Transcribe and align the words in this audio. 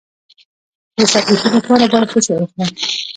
د 0.97 0.99
سرګیچي 1.11 1.49
لپاره 1.57 1.85
باید 1.91 2.07
څه 2.11 2.19
شی 2.25 2.31
وڅښم؟ 2.35 2.67